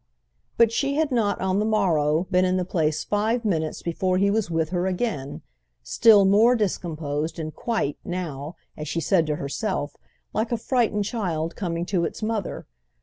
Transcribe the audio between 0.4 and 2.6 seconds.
But she had not, on the morrow, been in